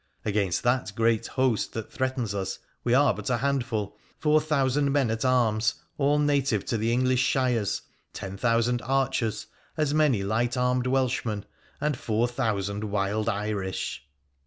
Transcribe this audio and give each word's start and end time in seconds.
Against 0.25 0.63
that 0.63 0.91
great 0.95 1.27
host 1.27 1.73
that 1.73 1.91
threatens 1.93 2.33
us 2.33 2.57
toe 2.87 2.95
are 2.95 3.13
but 3.13 3.29
a 3.29 3.37
handful, 3.37 3.95
four 4.17 4.41
thousand 4.41 4.91
men 4.91 5.11
at 5.11 5.23
arms 5.23 5.75
all 5.95 6.17
native 6.17 6.65
to 6.65 6.77
the 6.79 6.91
English 6.91 7.19
shires, 7.21 7.83
ten 8.11 8.35
thousand 8.35 8.81
archers, 8.81 9.45
as 9.77 9.93
many 9.93 10.23
light 10.23 10.57
armed 10.57 10.87
Welshmen, 10.87 11.45
and 11.79 11.95
four 11.95 12.27
thousand 12.27 12.85
wild 12.85 13.29
Irish. 13.29 14.03